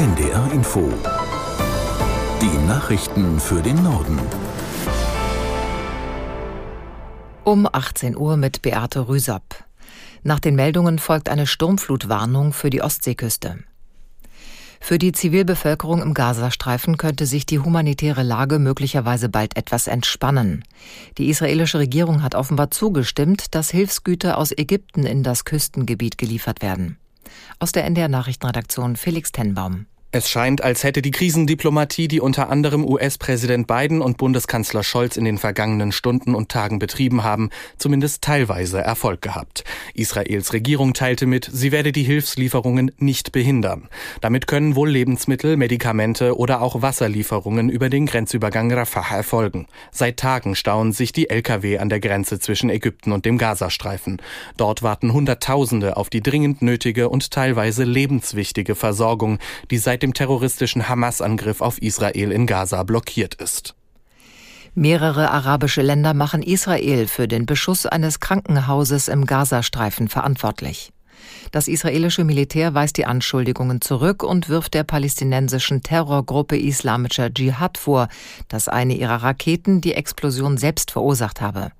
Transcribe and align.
NDR 0.00 0.50
Info. 0.54 0.90
Die 2.40 2.66
Nachrichten 2.66 3.38
für 3.38 3.60
den 3.60 3.82
Norden. 3.82 4.18
Um 7.44 7.68
18 7.70 8.16
Uhr 8.16 8.38
mit 8.38 8.62
Beate 8.62 9.08
Rüsop. 9.08 9.42
Nach 10.22 10.40
den 10.40 10.54
Meldungen 10.54 10.98
folgt 10.98 11.28
eine 11.28 11.46
Sturmflutwarnung 11.46 12.54
für 12.54 12.70
die 12.70 12.80
Ostseeküste. 12.80 13.58
Für 14.80 14.96
die 14.96 15.12
Zivilbevölkerung 15.12 16.00
im 16.00 16.14
Gazastreifen 16.14 16.96
könnte 16.96 17.26
sich 17.26 17.44
die 17.44 17.58
humanitäre 17.58 18.22
Lage 18.22 18.58
möglicherweise 18.58 19.28
bald 19.28 19.54
etwas 19.58 19.86
entspannen. 19.86 20.64
Die 21.18 21.28
israelische 21.28 21.78
Regierung 21.78 22.22
hat 22.22 22.34
offenbar 22.34 22.70
zugestimmt, 22.70 23.54
dass 23.54 23.68
Hilfsgüter 23.68 24.38
aus 24.38 24.50
Ägypten 24.50 25.04
in 25.04 25.22
das 25.22 25.44
Küstengebiet 25.44 26.16
geliefert 26.16 26.62
werden. 26.62 26.96
Aus 27.58 27.72
der 27.72 27.84
NDR 27.84 28.08
Nachrichtenredaktion 28.08 28.96
Felix 28.96 29.32
Tenbaum. 29.32 29.86
Es 30.12 30.28
scheint, 30.28 30.60
als 30.64 30.82
hätte 30.82 31.02
die 31.02 31.12
Krisendiplomatie, 31.12 32.08
die 32.08 32.20
unter 32.20 32.50
anderem 32.50 32.84
US-Präsident 32.84 33.68
Biden 33.68 34.02
und 34.02 34.16
Bundeskanzler 34.16 34.82
Scholz 34.82 35.16
in 35.16 35.24
den 35.24 35.38
vergangenen 35.38 35.92
Stunden 35.92 36.34
und 36.34 36.48
Tagen 36.48 36.80
betrieben 36.80 37.22
haben, 37.22 37.50
zumindest 37.78 38.20
teilweise 38.20 38.80
Erfolg 38.80 39.22
gehabt. 39.22 39.62
Israels 39.94 40.52
Regierung 40.52 40.94
teilte 40.94 41.26
mit, 41.26 41.48
sie 41.52 41.70
werde 41.70 41.92
die 41.92 42.02
Hilfslieferungen 42.02 42.90
nicht 42.98 43.30
behindern. 43.30 43.88
Damit 44.20 44.48
können 44.48 44.74
wohl 44.74 44.90
Lebensmittel, 44.90 45.56
Medikamente 45.56 46.36
oder 46.36 46.60
auch 46.60 46.82
Wasserlieferungen 46.82 47.68
über 47.68 47.88
den 47.88 48.06
Grenzübergang 48.06 48.72
Rafah 48.72 49.14
erfolgen. 49.14 49.68
Seit 49.92 50.16
Tagen 50.16 50.56
stauen 50.56 50.90
sich 50.90 51.12
die 51.12 51.30
Lkw 51.30 51.78
an 51.78 51.88
der 51.88 52.00
Grenze 52.00 52.40
zwischen 52.40 52.68
Ägypten 52.68 53.12
und 53.12 53.26
dem 53.26 53.38
Gazastreifen. 53.38 54.20
Dort 54.56 54.82
warten 54.82 55.12
Hunderttausende 55.12 55.96
auf 55.96 56.10
die 56.10 56.20
dringend 56.20 56.62
nötige 56.62 57.08
und 57.08 57.30
teilweise 57.30 57.84
lebenswichtige 57.84 58.74
Versorgung, 58.74 59.38
die 59.70 59.78
seit 59.78 59.99
seit 60.00 60.02
dem 60.02 60.14
terroristischen 60.14 60.88
Hamas-Angriff 60.88 61.60
auf 61.60 61.82
Israel 61.82 62.32
in 62.32 62.46
Gaza 62.46 62.82
blockiert 62.84 63.34
ist. 63.34 63.74
Mehrere 64.74 65.30
arabische 65.30 65.82
Länder 65.82 66.14
machen 66.14 66.42
Israel 66.42 67.06
für 67.06 67.28
den 67.28 67.44
Beschuss 67.44 67.84
eines 67.84 68.18
Krankenhauses 68.18 69.08
im 69.08 69.26
Gazastreifen 69.26 70.08
verantwortlich. 70.08 70.90
Das 71.52 71.68
israelische 71.68 72.24
Militär 72.24 72.72
weist 72.72 72.96
die 72.96 73.04
Anschuldigungen 73.04 73.82
zurück 73.82 74.22
und 74.22 74.48
wirft 74.48 74.72
der 74.72 74.84
palästinensischen 74.84 75.82
Terrorgruppe 75.82 76.56
Islamischer 76.56 77.28
Dschihad 77.28 77.76
vor, 77.76 78.08
dass 78.48 78.68
eine 78.68 78.94
ihrer 78.94 79.22
Raketen 79.22 79.82
die 79.82 79.92
Explosion 79.92 80.56
selbst 80.56 80.92
verursacht 80.92 81.42
habe. 81.42 81.72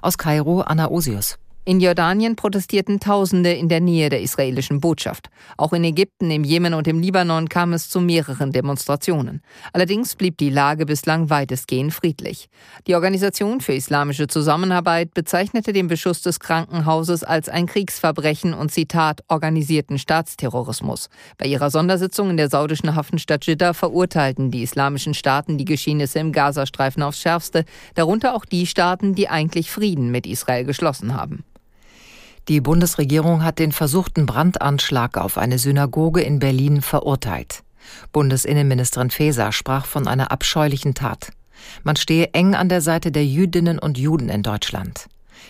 Aus 0.00 0.18
Kairo 0.18 0.62
Anna 0.62 0.90
Osius. 0.90 1.38
In 1.64 1.78
Jordanien 1.78 2.34
protestierten 2.34 2.98
Tausende 2.98 3.52
in 3.52 3.68
der 3.68 3.80
Nähe 3.80 4.08
der 4.08 4.20
israelischen 4.20 4.80
Botschaft. 4.80 5.28
Auch 5.56 5.72
in 5.72 5.84
Ägypten, 5.84 6.28
im 6.32 6.42
Jemen 6.42 6.74
und 6.74 6.88
im 6.88 6.98
Libanon 6.98 7.48
kam 7.48 7.72
es 7.72 7.88
zu 7.88 8.00
mehreren 8.00 8.50
Demonstrationen. 8.50 9.42
Allerdings 9.72 10.16
blieb 10.16 10.38
die 10.38 10.50
Lage 10.50 10.86
bislang 10.86 11.30
weitestgehend 11.30 11.94
friedlich. 11.94 12.48
Die 12.88 12.96
Organisation 12.96 13.60
für 13.60 13.74
islamische 13.74 14.26
Zusammenarbeit 14.26 15.14
bezeichnete 15.14 15.72
den 15.72 15.86
Beschuss 15.86 16.20
des 16.20 16.40
Krankenhauses 16.40 17.22
als 17.22 17.48
ein 17.48 17.66
Kriegsverbrechen 17.66 18.54
und 18.54 18.72
Zitat 18.72 19.22
organisierten 19.28 20.00
Staatsterrorismus. 20.00 21.10
Bei 21.38 21.46
ihrer 21.46 21.70
Sondersitzung 21.70 22.30
in 22.30 22.38
der 22.38 22.50
saudischen 22.50 22.96
Hafenstadt 22.96 23.46
Jeddah 23.46 23.72
verurteilten 23.72 24.50
die 24.50 24.64
islamischen 24.64 25.14
Staaten 25.14 25.58
die 25.58 25.64
Geschehnisse 25.64 26.18
im 26.18 26.32
Gazastreifen 26.32 27.04
aufs 27.04 27.20
schärfste, 27.20 27.64
darunter 27.94 28.34
auch 28.34 28.46
die 28.46 28.66
Staaten, 28.66 29.14
die 29.14 29.28
eigentlich 29.28 29.70
Frieden 29.70 30.10
mit 30.10 30.26
Israel 30.26 30.64
geschlossen 30.64 31.14
haben. 31.14 31.44
Die 32.48 32.60
Bundesregierung 32.60 33.44
hat 33.44 33.60
den 33.60 33.70
versuchten 33.70 34.26
Brandanschlag 34.26 35.16
auf 35.16 35.38
eine 35.38 35.58
Synagoge 35.58 36.22
in 36.22 36.40
Berlin 36.40 36.82
verurteilt. 36.82 37.62
Bundesinnenministerin 38.12 39.10
Faeser 39.10 39.52
sprach 39.52 39.86
von 39.86 40.08
einer 40.08 40.32
abscheulichen 40.32 40.94
Tat. 40.94 41.32
Man 41.84 41.94
stehe 41.94 42.30
eng 42.32 42.54
an 42.54 42.68
der 42.68 42.80
Seite 42.80 43.12
der 43.12 43.24
Jüdinnen 43.24 43.78
und 43.78 43.96
Juden 43.96 44.28
in 44.28 44.42
Deutschland. 44.42 45.08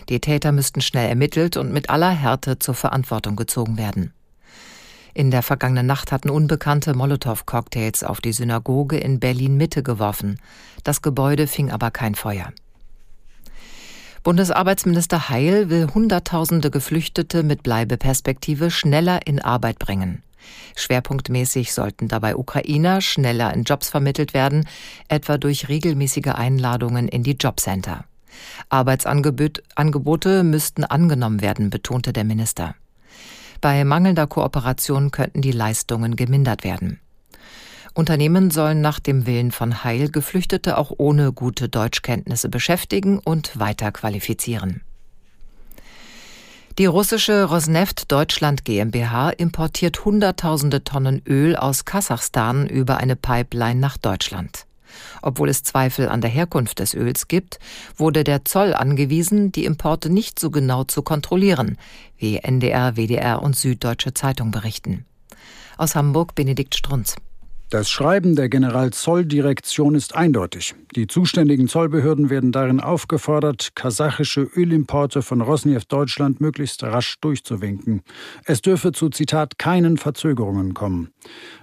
Die 0.09 0.19
Täter 0.19 0.51
müssten 0.51 0.81
schnell 0.81 1.09
ermittelt 1.09 1.57
und 1.57 1.71
mit 1.71 1.89
aller 1.89 2.11
Härte 2.11 2.59
zur 2.59 2.75
Verantwortung 2.75 3.35
gezogen 3.35 3.77
werden. 3.77 4.13
In 5.15 5.29
der 5.29 5.43
vergangenen 5.43 5.85
Nacht 5.85 6.11
hatten 6.11 6.29
Unbekannte 6.29 6.95
Molotow-Cocktails 6.95 8.03
auf 8.03 8.19
die 8.19 8.33
Synagoge 8.33 8.97
in 8.97 9.19
Berlin 9.19 9.57
Mitte 9.57 9.83
geworfen. 9.83 10.39
Das 10.83 11.01
Gebäude 11.01 11.47
fing 11.47 11.71
aber 11.71 11.91
kein 11.91 12.15
Feuer. 12.15 12.51
Bundesarbeitsminister 14.23 15.27
Heil 15.27 15.69
will 15.69 15.89
Hunderttausende 15.93 16.71
Geflüchtete 16.71 17.43
mit 17.43 17.61
Bleibeperspektive 17.61 18.71
schneller 18.71 19.27
in 19.27 19.41
Arbeit 19.41 19.79
bringen. 19.79 20.23
Schwerpunktmäßig 20.77 21.73
sollten 21.73 22.07
dabei 22.07 22.37
Ukrainer 22.37 23.01
schneller 23.01 23.53
in 23.53 23.63
Jobs 23.63 23.89
vermittelt 23.89 24.33
werden, 24.33 24.65
etwa 25.09 25.37
durch 25.37 25.67
regelmäßige 25.67 26.27
Einladungen 26.27 27.09
in 27.09 27.23
die 27.23 27.35
Jobcenter. 27.37 28.05
Arbeitsangebote 28.69 30.43
müssten 30.43 30.85
angenommen 30.85 31.41
werden, 31.41 31.69
betonte 31.69 32.13
der 32.13 32.23
Minister. 32.23 32.75
Bei 33.59 33.83
mangelnder 33.83 34.27
Kooperation 34.27 35.11
könnten 35.11 35.41
die 35.41 35.51
Leistungen 35.51 36.15
gemindert 36.15 36.63
werden. 36.63 37.01
Unternehmen 37.93 38.49
sollen 38.49 38.81
nach 38.81 38.99
dem 38.99 39.27
Willen 39.27 39.51
von 39.51 39.83
Heil 39.83 40.09
Geflüchtete 40.09 40.77
auch 40.77 40.91
ohne 40.97 41.31
gute 41.31 41.69
Deutschkenntnisse 41.69 42.49
beschäftigen 42.49 43.19
und 43.19 43.59
weiter 43.59 43.91
qualifizieren. 43.91 44.81
Die 46.79 46.87
russische 46.87 47.43
Rosneft 47.43 48.11
Deutschland 48.11 48.65
GmbH 48.65 49.29
importiert 49.29 50.05
Hunderttausende 50.05 50.83
Tonnen 50.83 51.21
Öl 51.27 51.55
aus 51.55 51.85
Kasachstan 51.85 52.67
über 52.67 52.97
eine 52.97 53.15
Pipeline 53.15 53.79
nach 53.79 53.97
Deutschland. 53.97 54.65
Obwohl 55.21 55.49
es 55.49 55.61
Zweifel 55.61 56.09
an 56.09 56.21
der 56.21 56.31
Herkunft 56.31 56.79
des 56.79 56.95
Öls 56.95 57.27
gibt, 57.27 57.59
wurde 57.95 58.23
der 58.23 58.43
Zoll 58.43 58.73
angewiesen, 58.73 59.51
die 59.51 59.65
Importe 59.65 60.09
nicht 60.09 60.39
so 60.39 60.49
genau 60.49 60.83
zu 60.83 61.03
kontrollieren, 61.03 61.77
wie 62.17 62.37
NDR, 62.37 62.95
WDR 62.95 63.43
und 63.43 63.55
Süddeutsche 63.55 64.15
Zeitung 64.15 64.49
berichten. 64.49 65.05
Aus 65.77 65.95
Hamburg 65.95 66.33
Benedikt 66.33 66.75
Strunz. 66.75 67.15
Das 67.73 67.89
Schreiben 67.89 68.35
der 68.35 68.49
Generalzolldirektion 68.49 69.95
ist 69.95 70.13
eindeutig. 70.13 70.75
Die 70.95 71.07
zuständigen 71.07 71.67
Zollbehörden 71.67 72.29
werden 72.29 72.51
darin 72.51 72.79
aufgefordert, 72.79 73.71
kasachische 73.73 74.41
Ölimporte 74.41 75.23
von 75.23 75.41
Rosneft 75.41 75.91
Deutschland 75.91 76.39
möglichst 76.39 76.83
rasch 76.83 77.15
durchzuwinken. 77.19 78.03
Es 78.45 78.61
dürfe 78.61 78.91
zu 78.91 79.09
Zitat 79.09 79.57
keinen 79.57 79.97
Verzögerungen 79.97 80.75
kommen. 80.75 81.13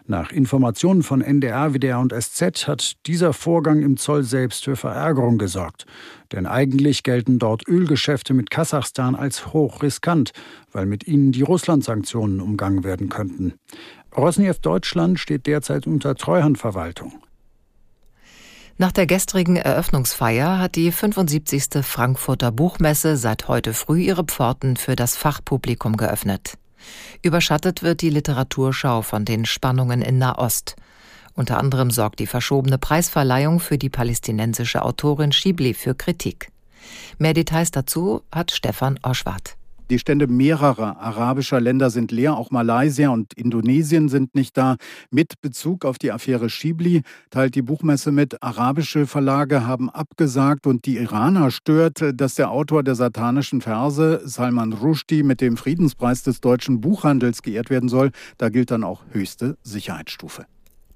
Nach 0.08 0.32
Informationen 0.32 1.04
von 1.04 1.20
NDR, 1.20 1.74
WDR 1.74 2.00
und 2.00 2.12
SZ 2.12 2.66
hat 2.66 2.94
dieser 3.06 3.32
Vorgang 3.32 3.80
im 3.80 3.96
Zoll 3.96 4.24
selbst 4.24 4.64
für 4.64 4.74
Verärgerung 4.74 5.38
gesorgt. 5.38 5.86
Denn 6.32 6.46
eigentlich 6.46 7.02
gelten 7.02 7.38
dort 7.38 7.66
Ölgeschäfte 7.66 8.34
mit 8.34 8.50
Kasachstan 8.50 9.14
als 9.14 9.52
hochriskant, 9.52 10.32
weil 10.70 10.86
mit 10.86 11.06
ihnen 11.06 11.32
die 11.32 11.42
Russland-Sanktionen 11.42 12.40
umgangen 12.40 12.84
werden 12.84 13.08
könnten. 13.08 13.54
Rosneft 14.16 14.64
Deutschland 14.64 15.18
steht 15.18 15.46
derzeit 15.46 15.86
unter 15.86 16.14
Treuhandverwaltung. 16.14 17.22
Nach 18.80 18.92
der 18.92 19.06
gestrigen 19.06 19.56
Eröffnungsfeier 19.56 20.58
hat 20.58 20.74
die 20.74 20.90
75. 20.90 21.84
Frankfurter 21.84 22.50
Buchmesse 22.50 23.18
seit 23.18 23.46
heute 23.46 23.74
früh 23.74 24.00
ihre 24.00 24.24
Pforten 24.24 24.76
für 24.76 24.96
das 24.96 25.16
Fachpublikum 25.16 25.98
geöffnet. 25.98 26.56
Überschattet 27.22 27.82
wird 27.82 28.00
die 28.00 28.08
Literaturschau 28.08 29.02
von 29.02 29.26
den 29.26 29.44
Spannungen 29.44 30.00
in 30.00 30.16
Nahost. 30.16 30.76
Unter 31.34 31.58
anderem 31.58 31.90
sorgt 31.90 32.18
die 32.18 32.26
verschobene 32.26 32.78
Preisverleihung 32.78 33.60
für 33.60 33.78
die 33.78 33.90
palästinensische 33.90 34.82
Autorin 34.82 35.32
Schibli 35.32 35.74
für 35.74 35.94
Kritik. 35.94 36.50
Mehr 37.18 37.34
Details 37.34 37.70
dazu 37.70 38.22
hat 38.32 38.50
Stefan 38.50 38.98
Oschwart. 39.02 39.56
Die 39.90 39.98
Stände 39.98 40.28
mehrerer 40.28 41.00
arabischer 41.00 41.60
Länder 41.60 41.90
sind 41.90 42.12
leer, 42.12 42.36
auch 42.36 42.52
Malaysia 42.52 43.08
und 43.08 43.34
Indonesien 43.34 44.08
sind 44.08 44.36
nicht 44.36 44.56
da. 44.56 44.76
Mit 45.10 45.40
Bezug 45.42 45.84
auf 45.84 45.98
die 45.98 46.12
Affäre 46.12 46.48
Schibli 46.48 47.02
teilt 47.30 47.56
die 47.56 47.62
Buchmesse 47.62 48.12
mit, 48.12 48.40
arabische 48.40 49.08
Verlage 49.08 49.66
haben 49.66 49.90
abgesagt 49.90 50.68
und 50.68 50.86
die 50.86 50.96
Iraner 50.98 51.50
stört, 51.50 52.04
dass 52.14 52.36
der 52.36 52.52
Autor 52.52 52.84
der 52.84 52.94
satanischen 52.94 53.62
Verse, 53.62 54.20
Salman 54.24 54.74
Rushdie, 54.74 55.24
mit 55.24 55.40
dem 55.40 55.56
Friedenspreis 55.56 56.22
des 56.22 56.40
deutschen 56.40 56.80
Buchhandels 56.80 57.42
geehrt 57.42 57.68
werden 57.68 57.88
soll. 57.88 58.12
Da 58.38 58.48
gilt 58.48 58.70
dann 58.70 58.84
auch 58.84 59.02
höchste 59.10 59.58
Sicherheitsstufe. 59.64 60.46